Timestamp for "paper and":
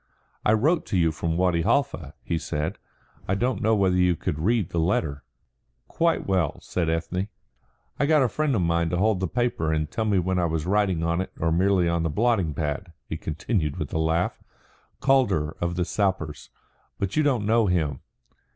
9.27-9.91